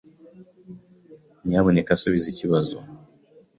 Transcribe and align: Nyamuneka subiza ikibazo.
Nyamuneka 1.47 1.91
subiza 2.01 2.27
ikibazo. 2.33 2.77